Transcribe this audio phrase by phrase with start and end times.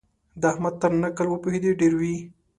[0.41, 2.17] د احمد تر نکل وپوهېدې ډېر وي.